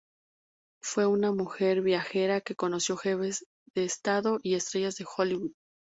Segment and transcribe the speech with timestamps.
[0.81, 5.51] Fue una mujer viajera que conoció jefes de estado y estrellas de Hollywood.